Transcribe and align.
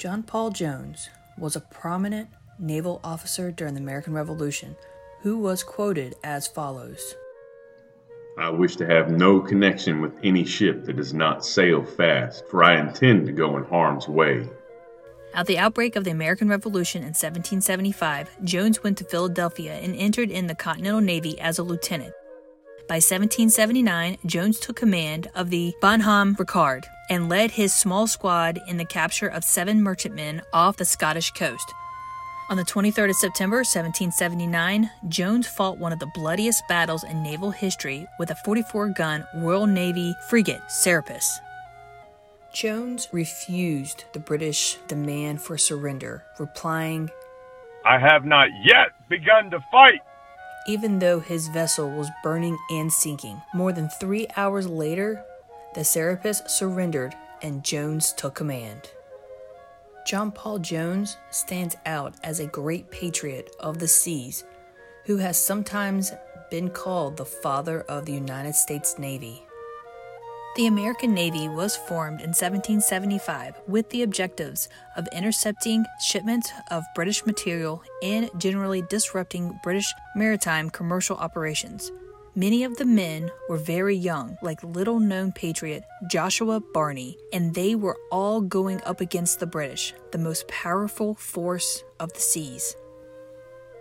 John 0.00 0.22
Paul 0.22 0.48
Jones 0.48 1.10
was 1.36 1.56
a 1.56 1.60
prominent 1.60 2.30
naval 2.58 3.02
officer 3.04 3.50
during 3.50 3.74
the 3.74 3.82
American 3.82 4.14
Revolution 4.14 4.74
who 5.20 5.36
was 5.36 5.62
quoted 5.62 6.14
as 6.24 6.46
follows 6.46 7.16
I 8.38 8.48
wish 8.48 8.76
to 8.76 8.86
have 8.86 9.10
no 9.10 9.40
connection 9.40 10.00
with 10.00 10.12
any 10.22 10.42
ship 10.46 10.86
that 10.86 10.96
does 10.96 11.12
not 11.12 11.44
sail 11.44 11.84
fast, 11.84 12.48
for 12.48 12.64
I 12.64 12.80
intend 12.80 13.26
to 13.26 13.32
go 13.32 13.58
in 13.58 13.64
harm's 13.64 14.08
way. 14.08 14.48
At 15.34 15.46
the 15.46 15.58
outbreak 15.58 15.96
of 15.96 16.04
the 16.04 16.12
American 16.12 16.48
Revolution 16.48 17.02
in 17.02 17.08
1775, 17.08 18.42
Jones 18.42 18.82
went 18.82 18.96
to 18.98 19.04
Philadelphia 19.04 19.74
and 19.74 19.94
entered 19.94 20.30
in 20.30 20.46
the 20.46 20.54
Continental 20.54 21.02
Navy 21.02 21.38
as 21.38 21.58
a 21.58 21.62
lieutenant. 21.62 22.14
By 22.90 22.96
1779, 22.96 24.18
Jones 24.26 24.58
took 24.58 24.74
command 24.74 25.30
of 25.36 25.50
the 25.50 25.72
Bonhomme 25.80 26.34
Richard 26.36 26.88
and 27.08 27.28
led 27.28 27.52
his 27.52 27.72
small 27.72 28.08
squad 28.08 28.58
in 28.66 28.78
the 28.78 28.84
capture 28.84 29.28
of 29.28 29.44
seven 29.44 29.80
merchantmen 29.80 30.42
off 30.52 30.76
the 30.76 30.84
Scottish 30.84 31.30
coast. 31.30 31.72
On 32.48 32.56
the 32.56 32.64
23rd 32.64 33.10
of 33.10 33.14
September 33.14 33.58
1779, 33.58 34.90
Jones 35.06 35.46
fought 35.46 35.78
one 35.78 35.92
of 35.92 36.00
the 36.00 36.10
bloodiest 36.16 36.66
battles 36.66 37.04
in 37.04 37.22
naval 37.22 37.52
history 37.52 38.08
with 38.18 38.32
a 38.32 38.34
44 38.44 38.88
gun 38.88 39.24
Royal 39.36 39.68
Navy 39.68 40.12
frigate, 40.28 40.68
Serapis. 40.68 41.38
Jones 42.52 43.06
refused 43.12 44.02
the 44.14 44.18
British 44.18 44.78
demand 44.88 45.40
for 45.40 45.56
surrender, 45.56 46.24
replying, 46.40 47.08
I 47.84 48.00
have 48.00 48.24
not 48.24 48.48
yet 48.64 48.88
begun 49.08 49.48
to 49.52 49.60
fight. 49.70 50.00
Even 50.66 50.98
though 50.98 51.20
his 51.20 51.48
vessel 51.48 51.90
was 51.90 52.10
burning 52.22 52.58
and 52.70 52.92
sinking, 52.92 53.40
more 53.54 53.72
than 53.72 53.88
three 53.88 54.26
hours 54.36 54.66
later, 54.66 55.24
the 55.74 55.84
Serapis 55.84 56.42
surrendered 56.46 57.14
and 57.42 57.64
Jones 57.64 58.12
took 58.12 58.34
command. 58.34 58.90
John 60.06 60.32
Paul 60.32 60.58
Jones 60.58 61.16
stands 61.30 61.76
out 61.86 62.14
as 62.22 62.40
a 62.40 62.46
great 62.46 62.90
patriot 62.90 63.50
of 63.60 63.78
the 63.78 63.88
seas 63.88 64.44
who 65.04 65.18
has 65.18 65.38
sometimes 65.38 66.12
been 66.50 66.70
called 66.70 67.16
the 67.16 67.24
father 67.24 67.82
of 67.82 68.06
the 68.06 68.12
United 68.12 68.54
States 68.54 68.98
Navy. 68.98 69.42
The 70.56 70.66
American 70.66 71.14
Navy 71.14 71.48
was 71.48 71.76
formed 71.76 72.20
in 72.20 72.30
1775 72.30 73.60
with 73.68 73.88
the 73.90 74.02
objectives 74.02 74.68
of 74.96 75.06
intercepting 75.12 75.84
shipments 76.00 76.50
of 76.72 76.82
British 76.96 77.24
material 77.24 77.84
and 78.02 78.28
generally 78.36 78.82
disrupting 78.82 79.60
British 79.62 79.94
maritime 80.16 80.68
commercial 80.68 81.16
operations. 81.16 81.92
Many 82.34 82.64
of 82.64 82.76
the 82.78 82.84
men 82.84 83.30
were 83.48 83.58
very 83.58 83.94
young, 83.94 84.38
like 84.42 84.60
little 84.64 84.98
known 84.98 85.30
patriot 85.30 85.84
Joshua 86.10 86.60
Barney, 86.74 87.16
and 87.32 87.54
they 87.54 87.76
were 87.76 87.96
all 88.10 88.40
going 88.40 88.82
up 88.82 89.00
against 89.00 89.38
the 89.38 89.46
British, 89.46 89.94
the 90.10 90.18
most 90.18 90.48
powerful 90.48 91.14
force 91.14 91.84
of 92.00 92.12
the 92.12 92.20
seas. 92.20 92.76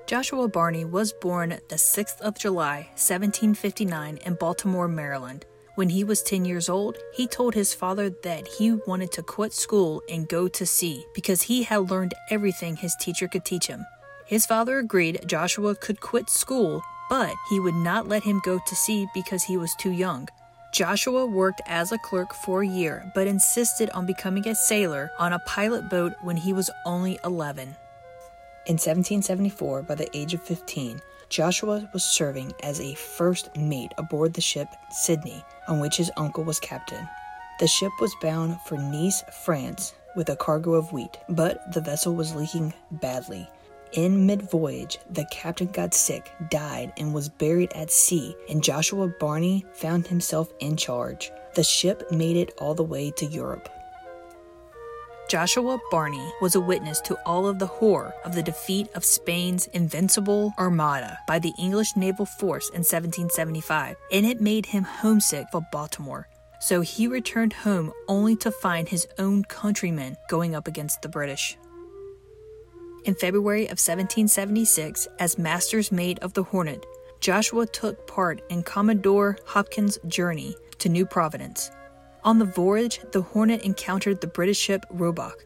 Joshua 0.05 0.47
Barney 0.47 0.85
was 0.85 1.13
born 1.13 1.49
the 1.69 1.75
6th 1.75 2.21
of 2.21 2.37
July, 2.37 2.89
1759, 2.93 4.17
in 4.17 4.33
Baltimore, 4.35 4.87
Maryland. 4.87 5.45
When 5.80 5.88
he 5.88 6.03
was 6.03 6.22
10 6.23 6.44
years 6.44 6.67
old, 6.67 6.97
he 7.13 7.25
told 7.25 7.53
his 7.53 7.73
father 7.73 8.09
that 8.23 8.45
he 8.45 8.73
wanted 8.85 9.13
to 9.13 9.23
quit 9.23 9.53
school 9.53 10.03
and 10.09 10.27
go 10.27 10.49
to 10.49 10.66
sea 10.66 11.05
because 11.16 11.44
he 11.44 11.63
had 11.63 11.89
learned 11.89 12.13
everything 12.30 12.75
his 12.75 12.97
teacher 12.97 13.30
could 13.30 13.45
teach 13.45 13.67
him. 13.67 13.86
His 14.25 14.45
father 14.45 14.80
agreed 14.80 15.23
Joshua 15.25 15.75
could 15.75 16.02
quit 16.02 16.30
school 16.30 16.83
but 17.09 17.33
he 17.49 17.61
would 17.61 17.75
not 17.75 18.09
let 18.09 18.23
him 18.23 18.41
go 18.44 18.59
to 18.67 18.75
sea 18.75 19.08
because 19.13 19.45
he 19.45 19.55
was 19.55 19.73
too 19.75 19.91
young. 19.91 20.27
Joshua 20.73 21.25
worked 21.25 21.61
as 21.66 21.93
a 21.93 21.97
clerk 21.99 22.33
for 22.33 22.61
a 22.61 22.67
year, 22.67 23.09
but 23.16 23.27
insisted 23.27 23.89
on 23.91 24.05
becoming 24.05 24.49
a 24.49 24.55
sailor 24.55 25.11
on 25.17 25.31
a 25.31 25.39
pilot 25.47 25.89
boat 25.89 26.11
when 26.21 26.36
he 26.36 26.52
was 26.52 26.69
only 26.86 27.17
11. 27.23 27.69
In 28.66 28.73
1774, 28.73 29.83
by 29.83 29.95
the 29.95 30.09
age 30.14 30.33
of 30.33 30.43
15, 30.43 30.99
Joshua 31.30 31.88
was 31.94 32.03
serving 32.03 32.53
as 32.63 32.81
a 32.81 32.95
first 32.95 33.55
mate 33.55 33.93
aboard 33.99 34.33
the 34.33 34.42
ship 34.42 34.67
Sydney, 34.89 35.43
on 35.67 35.80
which 35.80 35.98
his 35.98 36.11
uncle 36.17 36.43
was 36.43 36.59
captain. 36.59 37.08
The 37.59 37.67
ship 37.67 37.92
was 38.02 38.15
bound 38.20 38.59
for 38.65 38.77
Nice, 38.77 39.23
France, 39.43 39.93
with 40.15 40.30
a 40.30 40.36
cargo 40.36 40.73
of 40.73 40.92
wheat, 40.92 41.17
but 41.30 41.71
the 41.71 41.81
vessel 41.81 42.15
was 42.15 42.33
leaking 42.33 42.73
badly. 42.93 43.48
In 43.93 44.26
mid 44.26 44.49
voyage, 44.49 44.98
the 45.11 45.26
captain 45.31 45.67
got 45.67 45.93
sick, 45.93 46.31
died, 46.49 46.93
and 46.98 47.14
was 47.14 47.30
buried 47.30 47.73
at 47.73 47.92
sea, 47.92 48.36
and 48.49 48.64
Joshua 48.64 49.08
Barney 49.20 49.65
found 49.73 50.08
himself 50.08 50.52
in 50.59 50.77
charge. 50.77 51.32
The 51.53 51.64
ship 51.64 52.11
made 52.11 52.37
it 52.37 52.53
all 52.58 52.73
the 52.73 52.83
way 52.83 53.11
to 53.11 53.26
Europe. 53.26 53.70
Joshua 55.29 55.77
Barney 55.91 56.33
was 56.41 56.55
a 56.55 56.59
witness 56.59 56.99
to 57.01 57.15
all 57.23 57.45
of 57.45 57.59
the 57.59 57.67
horror 57.67 58.11
of 58.25 58.33
the 58.33 58.41
defeat 58.41 58.87
of 58.95 59.05
Spain's 59.05 59.67
invincible 59.67 60.55
armada 60.57 61.19
by 61.27 61.37
the 61.37 61.53
English 61.59 61.95
naval 61.95 62.25
force 62.25 62.69
in 62.69 62.79
1775, 62.79 63.95
and 64.11 64.25
it 64.25 64.41
made 64.41 64.65
him 64.65 64.83
homesick 64.83 65.45
for 65.51 65.61
Baltimore. 65.71 66.27
So 66.61 66.81
he 66.81 67.05
returned 67.05 67.53
home 67.53 67.93
only 68.07 68.35
to 68.37 68.49
find 68.49 68.89
his 68.89 69.07
own 69.19 69.43
countrymen 69.43 70.17
going 70.29 70.55
up 70.55 70.67
against 70.67 71.03
the 71.03 71.09
British. 71.09 71.59
In 73.05 73.13
February 73.13 73.65
of 73.65 73.77
1776, 73.77 75.07
as 75.19 75.37
master's 75.37 75.91
mate 75.91 76.17
of 76.23 76.33
the 76.33 76.43
Hornet, 76.43 76.87
Joshua 77.19 77.67
took 77.67 78.07
part 78.07 78.41
in 78.49 78.63
Commodore 78.63 79.37
Hopkins' 79.45 79.99
journey 80.07 80.55
to 80.79 80.89
New 80.89 81.05
Providence. 81.05 81.69
On 82.21 82.37
the 82.37 82.45
voyage, 82.45 82.99
the 83.13 83.21
Hornet 83.21 83.61
encountered 83.61 84.19
the 84.19 84.27
British 84.27 84.57
ship 84.57 84.85
Roebuck. 84.89 85.37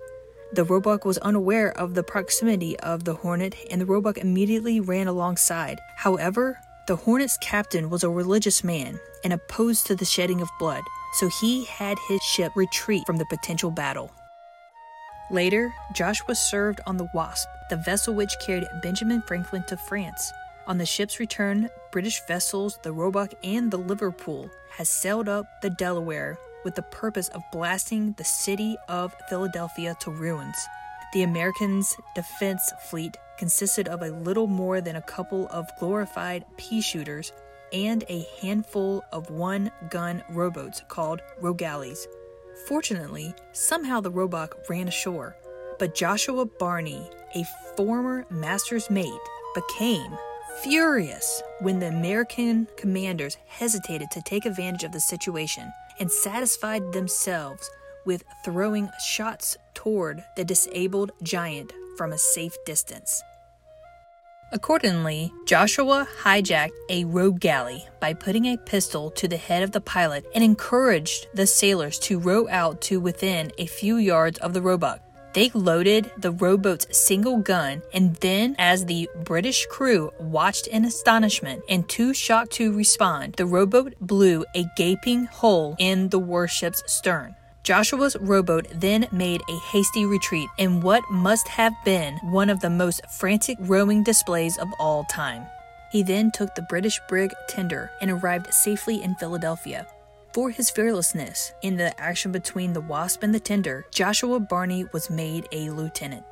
The 0.54 0.64
Roebuck 0.64 1.06
was 1.06 1.20
unaware 1.20 1.72
of 1.78 1.94
the 1.94 2.04
proximity 2.04 2.80
of 2.80 3.04
the 3.04 3.14
Hornet, 3.14 3.56
and 3.70 3.80
the 3.80 3.86
Roebuck 3.86 4.18
immediately 4.18 4.80
ran 4.80 5.08
alongside. 5.08 5.80
However, 5.98 6.60
the 6.88 6.96
Hornet's 6.96 7.38
captain 7.38 7.92
was 7.92 8.04
a 8.04 8.10
religious 8.10 8.64
man 8.64 9.00
and 9.24 9.34
opposed 9.34 9.86
to 9.88 9.96
the 9.96 10.04
shedding 10.04 10.42
of 10.42 10.50
blood, 10.60 10.84
so 11.14 11.30
he 11.40 11.66
had 11.66 11.98
his 12.08 12.22
ship 12.24 12.52
retreat 12.56 13.04
from 13.06 13.18
the 13.18 13.26
potential 13.26 13.70
battle. 13.70 14.12
Later, 15.30 15.72
Joshua 15.94 16.34
served 16.34 16.82
on 16.88 16.98
the 16.98 17.08
Wasp, 17.14 17.48
the 17.70 17.78
vessel 17.78 18.16
which 18.16 18.36
carried 18.44 18.68
Benjamin 18.82 19.22
Franklin 19.22 19.64
to 19.68 19.78
France. 19.78 20.32
On 20.66 20.80
the 20.80 20.86
ship's 20.86 21.20
return, 21.20 21.70
British 21.92 22.22
vessels, 22.28 22.80
the 22.82 22.92
Roebuck 22.92 23.34
and 23.44 23.70
the 23.70 23.78
Liverpool, 23.78 24.50
had 24.72 24.88
sailed 24.88 25.30
up 25.30 25.62
the 25.62 25.70
Delaware 25.70 26.38
with 26.64 26.76
the 26.76 26.82
purpose 26.82 27.28
of 27.30 27.42
blasting 27.52 28.14
the 28.18 28.24
city 28.24 28.76
of 28.88 29.16
Philadelphia 29.30 29.96
to 30.02 30.12
ruins. 30.12 30.58
The 31.14 31.24
Americans' 31.24 31.96
defense 32.16 32.72
fleet 32.90 33.18
consisted 33.38 33.88
of 33.88 34.02
a 34.02 34.10
little 34.10 34.48
more 34.48 34.82
than 34.82 34.96
a 34.96 35.02
couple 35.02 35.48
of 35.52 35.68
glorified 35.80 36.46
pea 36.58 36.82
shooters 36.82 37.32
and 37.72 38.04
a 38.10 38.28
handful 38.42 39.04
of 39.12 39.30
one 39.30 39.72
gun 39.90 40.24
rowboats 40.30 40.82
called 40.88 41.22
rowgalleys. 41.42 42.08
Fortunately, 42.68 43.34
somehow 43.52 44.00
the 44.00 44.12
Roebuck 44.12 44.58
ran 44.70 44.88
ashore, 44.88 45.36
but 45.80 45.96
Joshua 45.96 46.46
Barney, 46.46 47.10
a 47.36 47.44
former 47.76 48.26
master's 48.30 48.90
mate, 48.90 49.12
became 49.56 50.18
furious 50.62 51.42
when 51.60 51.80
the 51.80 51.88
American 51.88 52.68
commanders 52.78 53.38
hesitated 53.48 54.12
to 54.12 54.22
take 54.22 54.46
advantage 54.46 54.84
of 54.84 54.92
the 54.92 55.00
situation 55.00 55.72
and 56.00 56.12
satisfied 56.12 56.94
themselves 56.94 57.70
with 58.06 58.24
throwing 58.44 58.90
shots 59.04 59.58
toward 59.74 60.24
the 60.36 60.46
disabled 60.46 61.12
giant 61.24 61.72
from 61.98 62.12
a 62.12 62.18
safe 62.18 62.56
distance. 62.66 63.22
Accordingly, 64.52 65.34
Joshua 65.48 66.08
hijacked 66.22 66.78
a 66.90 67.06
row 67.06 67.32
galley 67.32 67.88
by 68.00 68.14
putting 68.14 68.46
a 68.46 68.58
pistol 68.58 69.10
to 69.12 69.28
the 69.28 69.38
head 69.38 69.64
of 69.64 69.72
the 69.72 69.82
pilot 69.82 70.26
and 70.36 70.44
encouraged 70.44 71.28
the 71.34 71.48
sailors 71.48 71.98
to 72.00 72.20
row 72.20 72.48
out 72.50 72.80
to 72.82 73.00
within 73.00 73.52
a 73.58 73.66
few 73.66 73.98
yards 73.98 74.38
of 74.40 74.54
the 74.54 74.62
rowboat. 74.62 75.00
They 75.34 75.50
loaded 75.56 76.12
the 76.16 76.32
rowboat's 76.32 76.96
single 76.96 77.38
gun, 77.38 77.82
and 77.92 78.16
then, 78.18 78.56
as 78.60 78.86
the 78.86 79.10
British 79.24 79.66
crew 79.66 80.12
watched 80.20 80.68
in 80.68 80.86
astonishment 80.86 81.64
and 81.68 81.90
too 81.90 82.14
shocked 82.14 82.52
to 82.54 82.72
respond, 82.72 83.34
the 83.34 83.48
rowboat 83.48 83.96
blew 84.00 84.46
a 84.56 84.66
gaping 84.78 85.26
hole 85.26 85.76
in 85.80 86.10
the 86.10 86.20
warship's 86.20 86.84
stern. 86.86 87.36
Joshua's 87.64 88.16
rowboat 88.20 88.68
then 88.76 89.08
made 89.12 89.42
a 89.50 89.58
hasty 89.72 90.06
retreat 90.06 90.50
in 90.60 90.82
what 90.82 91.04
must 91.10 91.48
have 91.48 91.74
been 91.84 92.16
one 92.18 92.50
of 92.50 92.60
the 92.60 92.70
most 92.70 93.02
frantic 93.18 93.58
rowing 93.62 94.04
displays 94.04 94.58
of 94.60 94.68
all 94.80 95.04
time. 95.06 95.48
He 95.92 96.04
then 96.04 96.30
took 96.32 96.54
the 96.54 96.62
British 96.64 97.00
brig 97.08 97.34
Tender 97.48 97.90
and 98.02 98.12
arrived 98.12 98.54
safely 98.54 99.02
in 99.02 99.16
Philadelphia. 99.16 99.88
For 100.34 100.50
his 100.50 100.70
fearlessness 100.70 101.54
in 101.62 101.78
the 101.78 102.00
action 102.02 102.32
between 102.32 102.74
the 102.74 102.82
Wasp 102.82 103.24
and 103.24 103.34
the 103.34 103.40
Tender, 103.40 103.86
Joshua 103.92 104.40
Barney 104.40 104.86
was 104.92 105.10
made 105.10 105.48
a 105.52 105.70
lieutenant 105.70 106.26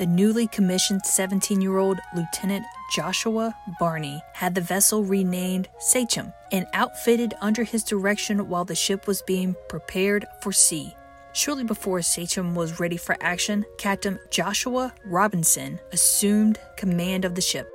the 0.00 0.06
newly 0.06 0.46
commissioned 0.46 1.04
17 1.04 1.60
year 1.60 1.76
old 1.76 2.00
Lieutenant 2.16 2.64
Joshua 2.90 3.54
Barney 3.78 4.22
had 4.32 4.54
the 4.54 4.60
vessel 4.62 5.04
renamed 5.04 5.68
Sachem 5.78 6.32
and 6.50 6.66
outfitted 6.72 7.34
under 7.42 7.64
his 7.64 7.84
direction 7.84 8.48
while 8.48 8.64
the 8.64 8.74
ship 8.74 9.06
was 9.06 9.20
being 9.20 9.54
prepared 9.68 10.24
for 10.40 10.52
sea. 10.52 10.96
Shortly 11.34 11.64
before 11.64 12.00
Sachem 12.00 12.54
was 12.54 12.80
ready 12.80 12.96
for 12.96 13.14
action, 13.20 13.66
Captain 13.76 14.18
Joshua 14.30 14.94
Robinson 15.04 15.78
assumed 15.92 16.58
command 16.78 17.26
of 17.26 17.34
the 17.34 17.42
ship. 17.42 17.70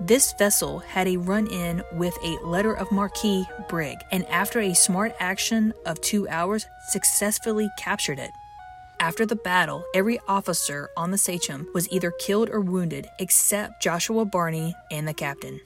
This 0.00 0.32
vessel 0.34 0.78
had 0.78 1.08
a 1.08 1.16
run 1.16 1.48
in 1.48 1.82
with 1.92 2.16
a 2.22 2.38
letter 2.46 2.72
of 2.72 2.92
marque 2.92 3.46
brig, 3.68 3.98
and 4.12 4.24
after 4.26 4.60
a 4.60 4.72
smart 4.72 5.12
action 5.18 5.74
of 5.86 6.00
two 6.00 6.28
hours, 6.28 6.66
successfully 6.90 7.68
captured 7.78 8.20
it. 8.20 8.30
After 9.00 9.26
the 9.26 9.36
battle, 9.36 9.84
every 9.94 10.20
officer 10.28 10.90
on 10.96 11.10
the 11.10 11.18
Sachem 11.18 11.68
was 11.74 11.90
either 11.90 12.12
killed 12.12 12.48
or 12.48 12.60
wounded 12.60 13.08
except 13.18 13.82
Joshua 13.82 14.24
Barney 14.24 14.74
and 14.92 15.06
the 15.06 15.14
captain. 15.14 15.60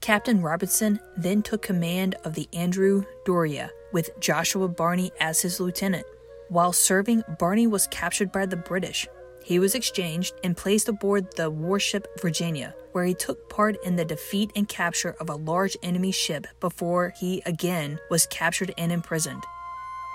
Captain 0.00 0.40
Robinson 0.40 1.00
then 1.16 1.42
took 1.42 1.62
command 1.62 2.14
of 2.24 2.34
the 2.34 2.48
Andrew 2.52 3.04
Doria 3.24 3.70
with 3.92 4.10
Joshua 4.20 4.68
Barney 4.68 5.10
as 5.20 5.42
his 5.42 5.58
lieutenant. 5.58 6.06
While 6.48 6.72
serving, 6.72 7.24
Barney 7.38 7.66
was 7.66 7.88
captured 7.88 8.30
by 8.30 8.46
the 8.46 8.56
British. 8.56 9.08
He 9.42 9.58
was 9.58 9.74
exchanged 9.74 10.34
and 10.44 10.56
placed 10.56 10.88
aboard 10.88 11.36
the 11.36 11.50
warship 11.50 12.06
Virginia, 12.20 12.74
where 12.92 13.04
he 13.04 13.14
took 13.14 13.48
part 13.48 13.82
in 13.84 13.96
the 13.96 14.04
defeat 14.04 14.50
and 14.54 14.68
capture 14.68 15.16
of 15.18 15.28
a 15.28 15.34
large 15.34 15.76
enemy 15.82 16.12
ship 16.12 16.46
before 16.60 17.12
he 17.16 17.42
again 17.46 17.98
was 18.10 18.26
captured 18.26 18.72
and 18.76 18.92
imprisoned. 18.92 19.42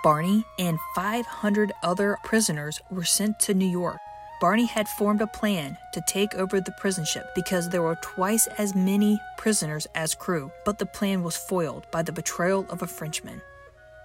Barney 0.03 0.45
and 0.59 0.79
500 0.95 1.71
other 1.81 2.17
prisoners 2.23 2.79
were 2.91 3.03
sent 3.03 3.39
to 3.41 3.55
New 3.55 3.67
York. 3.67 3.97
Barney 4.39 4.65
had 4.65 4.87
formed 4.87 5.21
a 5.21 5.27
plan 5.27 5.77
to 5.93 6.03
take 6.07 6.35
over 6.35 6.61
the 6.61 6.73
prison 6.73 7.05
ship 7.05 7.33
because 7.33 7.69
there 7.69 7.81
were 7.81 7.97
twice 8.01 8.47
as 8.59 8.75
many 8.75 9.19
prisoners 9.37 9.87
as 9.95 10.13
crew, 10.13 10.51
but 10.65 10.77
the 10.77 10.85
plan 10.85 11.23
was 11.23 11.37
foiled 11.37 11.89
by 11.89 12.03
the 12.03 12.11
betrayal 12.11 12.65
of 12.69 12.81
a 12.83 12.87
Frenchman. 12.87 13.41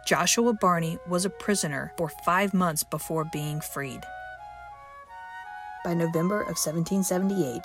Joshua 0.07 0.55
Barney 0.55 0.99
was 1.07 1.25
a 1.25 1.31
prisoner 1.31 1.93
for 1.99 2.09
five 2.25 2.55
months 2.55 2.83
before 2.83 3.27
being 3.31 3.61
freed. 3.61 4.03
By 5.83 5.95
November 5.95 6.43
of 6.43 6.59
1778, 6.59 7.63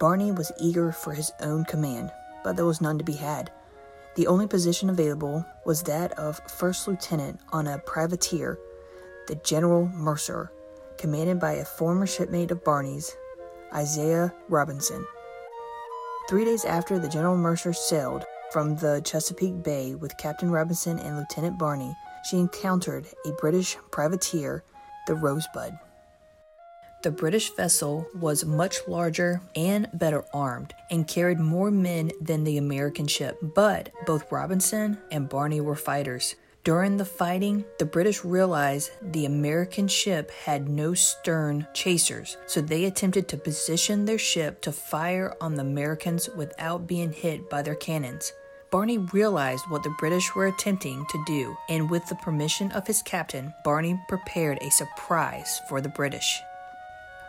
Barney 0.00 0.32
was 0.32 0.50
eager 0.60 0.90
for 0.90 1.12
his 1.12 1.32
own 1.40 1.64
command, 1.64 2.10
but 2.42 2.56
there 2.56 2.64
was 2.64 2.80
none 2.80 2.98
to 2.98 3.04
be 3.04 3.12
had. 3.12 3.52
The 4.16 4.26
only 4.26 4.48
position 4.48 4.90
available 4.90 5.46
was 5.64 5.82
that 5.84 6.10
of 6.18 6.40
first 6.48 6.88
lieutenant 6.88 7.38
on 7.52 7.68
a 7.68 7.78
privateer, 7.78 8.58
the 9.28 9.36
General 9.36 9.86
Mercer, 9.86 10.50
commanded 10.98 11.38
by 11.38 11.52
a 11.52 11.64
former 11.64 12.06
shipmate 12.06 12.50
of 12.50 12.64
Barney's, 12.64 13.16
Isaiah 13.72 14.34
Robinson. 14.48 15.06
Three 16.28 16.44
days 16.44 16.64
after 16.64 16.98
the 16.98 17.08
General 17.08 17.36
Mercer 17.36 17.72
sailed 17.72 18.24
from 18.50 18.74
the 18.76 19.02
Chesapeake 19.04 19.62
Bay 19.62 19.94
with 19.94 20.16
Captain 20.16 20.50
Robinson 20.50 20.98
and 20.98 21.16
Lieutenant 21.16 21.58
Barney, 21.58 21.94
she 22.28 22.38
encountered 22.38 23.06
a 23.24 23.32
British 23.32 23.76
privateer, 23.92 24.64
the 25.06 25.14
Rosebud. 25.14 25.78
The 27.02 27.10
British 27.10 27.50
vessel 27.54 28.08
was 28.18 28.44
much 28.44 28.78
larger 28.88 29.40
and 29.54 29.88
better 29.92 30.24
armed 30.32 30.74
and 30.90 31.06
carried 31.06 31.38
more 31.38 31.70
men 31.70 32.10
than 32.20 32.44
the 32.44 32.58
American 32.58 33.06
ship, 33.06 33.38
but 33.42 33.90
both 34.06 34.32
Robinson 34.32 34.98
and 35.10 35.28
Barney 35.28 35.60
were 35.60 35.76
fighters. 35.76 36.34
During 36.64 36.96
the 36.96 37.04
fighting, 37.04 37.64
the 37.78 37.84
British 37.84 38.24
realized 38.24 38.90
the 39.00 39.24
American 39.24 39.86
ship 39.86 40.32
had 40.32 40.68
no 40.68 40.94
stern 40.94 41.68
chasers, 41.72 42.36
so 42.48 42.60
they 42.60 42.86
attempted 42.86 43.28
to 43.28 43.36
position 43.36 44.04
their 44.04 44.18
ship 44.18 44.60
to 44.62 44.72
fire 44.72 45.36
on 45.40 45.54
the 45.54 45.62
Americans 45.62 46.28
without 46.30 46.88
being 46.88 47.12
hit 47.12 47.48
by 47.48 47.62
their 47.62 47.76
cannons. 47.76 48.32
Barney 48.72 48.98
realized 48.98 49.64
what 49.68 49.84
the 49.84 49.94
British 50.00 50.34
were 50.34 50.48
attempting 50.48 51.06
to 51.08 51.24
do, 51.24 51.56
and 51.68 51.88
with 51.88 52.04
the 52.08 52.16
permission 52.16 52.72
of 52.72 52.84
his 52.84 53.00
captain, 53.00 53.54
Barney 53.62 53.96
prepared 54.08 54.58
a 54.60 54.70
surprise 54.70 55.60
for 55.68 55.80
the 55.80 55.88
British. 55.88 56.42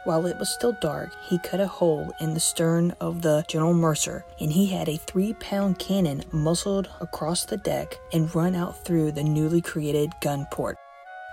While 0.08 0.26
it 0.26 0.40
was 0.40 0.48
still 0.48 0.72
dark, 0.72 1.10
he 1.22 1.38
cut 1.38 1.60
a 1.60 1.68
hole 1.68 2.14
in 2.22 2.34
the 2.34 2.40
stern 2.40 2.96
of 3.02 3.24
the 3.24 3.44
General 3.50 3.74
Mercer, 3.74 4.24
and 4.40 4.50
he 4.50 4.68
had 4.68 4.88
a 4.88 4.96
three 4.96 5.34
pound 5.34 5.80
cannon 5.80 6.24
muzzled 6.32 6.88
across 7.02 7.44
the 7.44 7.58
deck 7.58 8.00
and 8.14 8.34
run 8.34 8.56
out 8.56 8.86
through 8.86 9.12
the 9.12 9.24
newly 9.26 9.60
created 9.60 10.14
gun 10.22 10.48
port. 10.50 10.78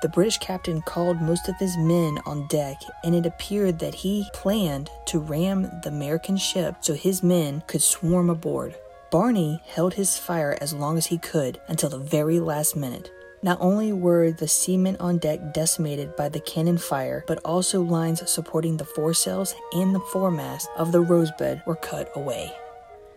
The 0.03 0.09
British 0.09 0.39
captain 0.39 0.83
called 0.83 1.21
most 1.21 1.49
of 1.49 1.55
his 1.61 1.77
men 1.77 2.19
on 2.27 2.49
deck, 2.49 2.79
and 3.05 3.15
it 3.15 3.27
appeared 3.27 3.79
that 3.79 3.95
he 3.95 4.27
planned 4.35 4.91
to 5.07 5.21
ram 5.21 5.71
the 5.85 5.91
American 5.91 6.37
ship 6.37 6.75
so 6.81 6.95
his 6.95 7.23
men 7.23 7.63
could 7.69 7.81
swarm 7.81 8.29
aboard. 8.29 8.75
Barney 9.13 9.63
held 9.69 9.95
his 9.95 10.19
fire 10.19 10.59
as 10.61 10.75
long 10.75 10.99
as 10.99 11.07
he 11.07 11.19
could 11.19 11.61
until 11.69 11.91
the 11.91 11.99
very 11.99 12.41
last 12.41 12.75
minute. 12.75 13.09
Not 13.45 13.59
only 13.61 13.93
were 13.93 14.33
the 14.33 14.49
seamen 14.49 14.97
on 15.01 15.19
deck 15.19 15.53
decimated 15.53 16.17
by 16.17 16.31
the 16.31 16.41
cannon 16.41 16.79
fire, 16.79 17.25
but 17.27 17.45
also 17.45 17.83
lines 17.83 18.27
supporting 18.31 18.79
the 18.79 18.87
foresails 18.87 19.55
and 19.75 19.95
the 19.95 20.01
foremast 20.01 20.67
of 20.79 20.93
the 20.93 21.03
Rosebud 21.03 21.61
were 21.67 21.77
cut 21.77 22.11
away. 22.17 22.51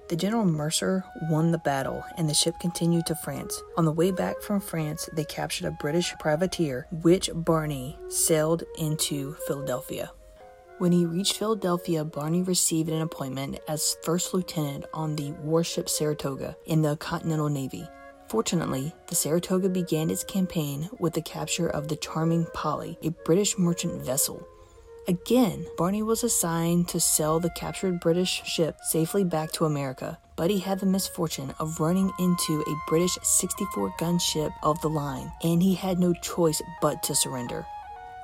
The 0.09 0.17
General 0.17 0.43
Mercer 0.43 1.05
won 1.29 1.51
the 1.51 1.57
battle 1.57 2.03
and 2.17 2.29
the 2.29 2.33
ship 2.33 2.55
continued 2.59 3.05
to 3.05 3.15
France. 3.15 3.63
On 3.77 3.85
the 3.85 3.91
way 3.93 4.11
back 4.11 4.41
from 4.41 4.59
France, 4.59 5.07
they 5.13 5.23
captured 5.23 5.67
a 5.67 5.77
British 5.79 6.13
privateer, 6.19 6.87
which 7.03 7.29
Barney 7.33 7.97
sailed 8.09 8.63
into 8.77 9.35
Philadelphia. 9.47 10.11
When 10.79 10.91
he 10.91 11.05
reached 11.05 11.37
Philadelphia, 11.37 12.03
Barney 12.03 12.43
received 12.43 12.89
an 12.89 13.01
appointment 13.01 13.59
as 13.69 13.95
first 14.03 14.33
lieutenant 14.33 14.87
on 14.93 15.15
the 15.15 15.31
warship 15.41 15.87
Saratoga 15.87 16.57
in 16.65 16.81
the 16.81 16.97
Continental 16.97 17.47
Navy. 17.47 17.87
Fortunately, 18.29 18.93
the 19.07 19.15
Saratoga 19.15 19.69
began 19.69 20.09
its 20.09 20.23
campaign 20.23 20.89
with 20.99 21.13
the 21.13 21.21
capture 21.21 21.69
of 21.69 21.87
the 21.87 21.95
Charming 21.95 22.45
Polly, 22.53 22.97
a 23.01 23.09
British 23.09 23.57
merchant 23.57 24.03
vessel. 24.03 24.45
Again, 25.07 25.65
Barney 25.77 26.03
was 26.03 26.25
assigned 26.25 26.89
to 26.89 26.99
sail 26.99 27.39
the 27.39 27.49
captured 27.51 28.01
British 28.01 28.43
ship 28.43 28.77
safely 28.81 29.23
back 29.23 29.53
to 29.53 29.63
America, 29.63 30.19
but 30.35 30.49
he 30.49 30.59
had 30.59 30.81
the 30.81 30.85
misfortune 30.85 31.53
of 31.59 31.79
running 31.79 32.11
into 32.19 32.61
a 32.67 32.89
British 32.89 33.17
64 33.23 33.93
gun 33.97 34.19
ship 34.19 34.51
of 34.63 34.79
the 34.81 34.89
line, 34.89 35.31
and 35.43 35.63
he 35.63 35.73
had 35.75 35.97
no 35.97 36.13
choice 36.13 36.61
but 36.81 37.01
to 37.03 37.15
surrender. 37.15 37.65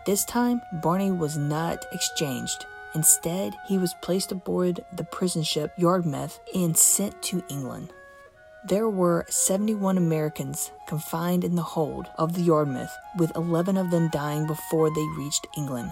This 0.06 0.26
time, 0.26 0.62
Barney 0.82 1.12
was 1.12 1.38
not 1.38 1.86
exchanged. 1.94 2.66
Instead, 2.94 3.56
he 3.70 3.78
was 3.78 3.96
placed 4.02 4.34
aboard 4.34 4.84
the 4.92 5.06
prison 5.06 5.44
ship 5.44 5.72
Yarmouth 5.78 6.42
and 6.54 6.78
sent 6.78 7.22
to 7.24 7.42
England. 7.50 7.94
There 8.65 8.88
were 8.88 9.25
71 9.27 9.98
Americans 9.98 10.71
confined 10.88 11.44
in 11.44 11.56
the 11.56 11.62
hold 11.62 12.07
of 12.18 12.31
the 12.31 12.42
Yarmouth, 12.42 12.95
with 13.18 13.36
11 13.36 13.75
of 13.75 13.92
them 13.92 14.07
dying 14.07 14.48
before 14.48 14.89
they 14.89 15.06
reached 15.18 15.45
England. 15.57 15.91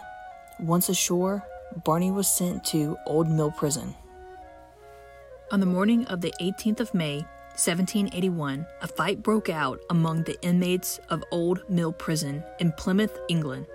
Once 0.58 0.88
ashore, 0.88 1.44
Barney 1.84 2.12
was 2.12 2.30
sent 2.30 2.64
to 2.66 2.96
Old 3.06 3.28
Mill 3.28 3.52
Prison. 3.52 3.94
On 5.52 5.60
the 5.60 5.66
morning 5.66 6.06
of 6.06 6.22
the 6.22 6.34
18th 6.40 6.80
of 6.80 6.94
May, 6.94 7.26
1781, 7.56 8.66
a 8.82 8.88
fight 8.88 9.22
broke 9.22 9.50
out 9.50 9.82
among 9.90 10.24
the 10.24 10.42
inmates 10.42 10.98
of 11.10 11.26
Old 11.30 11.70
Mill 11.70 11.92
Prison 11.92 12.42
in 12.62 12.72
Plymouth, 12.72 13.20
England. 13.28 13.68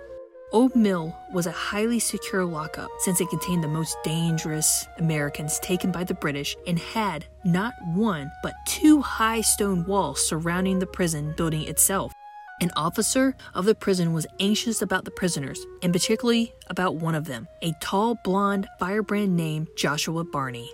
Old 0.53 0.77
Mill 0.77 1.13
was 1.33 1.45
a 1.45 1.51
highly 1.51 1.99
secure 1.99 2.45
lockup 2.45 2.89
since 2.99 3.19
it 3.19 3.29
contained 3.29 3.61
the 3.61 3.67
most 3.67 3.97
dangerous 4.05 4.87
Americans 4.97 5.59
taken 5.59 5.91
by 5.91 6.05
the 6.05 6.13
British 6.13 6.55
and 6.65 6.79
had 6.79 7.25
not 7.43 7.73
one 7.87 8.31
but 8.41 8.53
two 8.65 9.01
high 9.01 9.41
stone 9.41 9.85
walls 9.85 10.25
surrounding 10.25 10.79
the 10.79 10.87
prison 10.87 11.33
building 11.35 11.63
itself. 11.63 12.13
An 12.61 12.71
officer 12.77 13.35
of 13.53 13.65
the 13.65 13.75
prison 13.75 14.13
was 14.13 14.25
anxious 14.39 14.81
about 14.81 15.03
the 15.03 15.11
prisoners, 15.11 15.59
and 15.83 15.91
particularly 15.91 16.53
about 16.67 16.95
one 16.95 17.13
of 17.13 17.25
them, 17.25 17.49
a 17.61 17.73
tall, 17.81 18.15
blonde 18.23 18.67
firebrand 18.79 19.35
named 19.35 19.67
Joshua 19.75 20.23
Barney. 20.23 20.71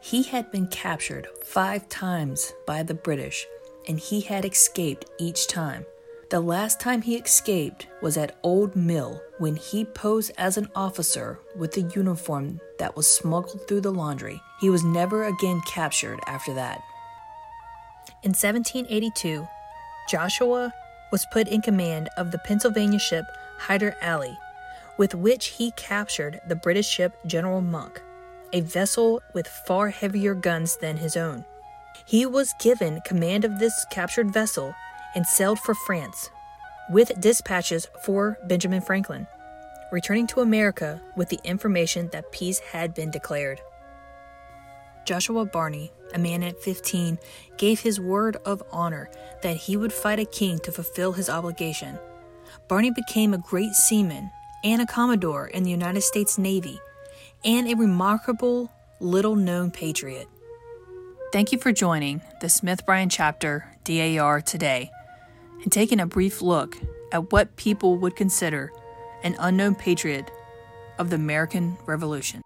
He 0.00 0.22
had 0.22 0.50
been 0.50 0.66
captured 0.66 1.28
five 1.44 1.90
times 1.90 2.54
by 2.66 2.82
the 2.82 2.94
British, 2.94 3.46
and 3.86 4.00
he 4.00 4.22
had 4.22 4.46
escaped 4.46 5.04
each 5.20 5.46
time. 5.46 5.84
The 6.32 6.40
last 6.40 6.80
time 6.80 7.02
he 7.02 7.16
escaped 7.16 7.88
was 8.00 8.16
at 8.16 8.36
Old 8.42 8.74
Mill 8.74 9.20
when 9.36 9.54
he 9.54 9.84
posed 9.84 10.32
as 10.38 10.56
an 10.56 10.70
officer 10.74 11.38
with 11.54 11.76
a 11.76 11.82
uniform 11.94 12.58
that 12.78 12.96
was 12.96 13.06
smuggled 13.06 13.68
through 13.68 13.82
the 13.82 13.92
laundry. 13.92 14.40
He 14.58 14.70
was 14.70 14.82
never 14.82 15.24
again 15.24 15.60
captured 15.66 16.20
after 16.26 16.54
that. 16.54 16.80
In 18.22 18.30
1782, 18.30 19.46
Joshua 20.08 20.72
was 21.10 21.26
put 21.30 21.48
in 21.48 21.60
command 21.60 22.08
of 22.16 22.30
the 22.30 22.38
Pennsylvania 22.38 22.98
ship 22.98 23.26
Hyder 23.58 23.94
Ali, 24.02 24.38
with 24.96 25.14
which 25.14 25.48
he 25.48 25.72
captured 25.72 26.40
the 26.48 26.56
British 26.56 26.88
ship 26.88 27.12
General 27.26 27.60
Monk, 27.60 28.00
a 28.54 28.62
vessel 28.62 29.20
with 29.34 29.46
far 29.46 29.90
heavier 29.90 30.34
guns 30.34 30.78
than 30.78 30.96
his 30.96 31.14
own. 31.14 31.44
He 32.06 32.24
was 32.24 32.54
given 32.58 33.02
command 33.04 33.44
of 33.44 33.58
this 33.58 33.84
captured 33.90 34.32
vessel 34.32 34.74
and 35.14 35.26
sailed 35.26 35.58
for 35.58 35.74
France 35.74 36.30
with 36.90 37.20
dispatches 37.20 37.88
for 38.04 38.38
Benjamin 38.46 38.80
Franklin, 38.80 39.26
returning 39.90 40.26
to 40.28 40.40
America 40.40 41.00
with 41.16 41.28
the 41.28 41.40
information 41.44 42.08
that 42.12 42.32
peace 42.32 42.58
had 42.58 42.94
been 42.94 43.10
declared. 43.10 43.60
Joshua 45.04 45.44
Barney, 45.44 45.90
a 46.14 46.18
man 46.18 46.42
at 46.42 46.60
15, 46.60 47.18
gave 47.56 47.80
his 47.80 48.00
word 48.00 48.36
of 48.44 48.62
honor 48.70 49.10
that 49.42 49.56
he 49.56 49.76
would 49.76 49.92
fight 49.92 50.20
a 50.20 50.24
king 50.24 50.58
to 50.60 50.72
fulfill 50.72 51.12
his 51.12 51.28
obligation. 51.28 51.98
Barney 52.68 52.90
became 52.90 53.34
a 53.34 53.38
great 53.38 53.72
seaman 53.72 54.30
and 54.62 54.80
a 54.80 54.86
commodore 54.86 55.48
in 55.48 55.64
the 55.64 55.70
United 55.70 56.02
States 56.02 56.38
Navy 56.38 56.78
and 57.44 57.68
a 57.68 57.74
remarkable 57.74 58.70
little 59.00 59.34
known 59.34 59.70
patriot. 59.70 60.28
Thank 61.32 61.50
you 61.50 61.58
for 61.58 61.72
joining 61.72 62.20
the 62.40 62.48
Smith 62.48 62.86
Bryan 62.86 63.08
chapter 63.08 63.74
DAR 63.84 64.40
today 64.40 64.92
and 65.62 65.72
taking 65.72 66.00
a 66.00 66.06
brief 66.06 66.42
look 66.42 66.78
at 67.12 67.32
what 67.32 67.56
people 67.56 67.96
would 67.98 68.16
consider 68.16 68.72
an 69.22 69.36
unknown 69.38 69.74
patriot 69.74 70.30
of 70.98 71.10
the 71.10 71.16
American 71.16 71.76
Revolution. 71.86 72.42